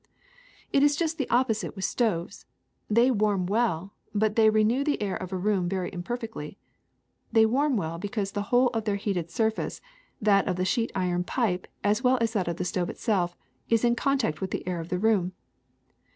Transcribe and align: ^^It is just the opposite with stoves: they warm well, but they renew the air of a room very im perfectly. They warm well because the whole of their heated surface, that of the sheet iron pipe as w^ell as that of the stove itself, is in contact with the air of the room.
^^It 0.73 0.81
is 0.81 0.95
just 0.95 1.19
the 1.19 1.29
opposite 1.29 1.75
with 1.75 1.85
stoves: 1.85 2.47
they 2.89 3.11
warm 3.11 3.45
well, 3.45 3.93
but 4.15 4.35
they 4.35 4.49
renew 4.49 4.83
the 4.83 4.99
air 4.99 5.15
of 5.15 5.31
a 5.31 5.37
room 5.37 5.69
very 5.69 5.89
im 5.91 6.01
perfectly. 6.01 6.57
They 7.31 7.45
warm 7.45 7.77
well 7.77 7.99
because 7.99 8.31
the 8.31 8.41
whole 8.49 8.69
of 8.69 8.85
their 8.85 8.95
heated 8.95 9.29
surface, 9.29 9.79
that 10.19 10.47
of 10.47 10.55
the 10.55 10.65
sheet 10.65 10.91
iron 10.95 11.23
pipe 11.23 11.67
as 11.83 12.01
w^ell 12.01 12.19
as 12.19 12.33
that 12.33 12.47
of 12.47 12.57
the 12.57 12.65
stove 12.65 12.89
itself, 12.89 13.37
is 13.69 13.85
in 13.85 13.95
contact 13.95 14.41
with 14.41 14.49
the 14.49 14.67
air 14.67 14.79
of 14.79 14.89
the 14.89 14.97
room. 14.97 15.33